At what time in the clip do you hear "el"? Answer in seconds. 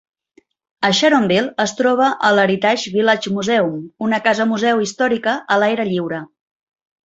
2.31-2.41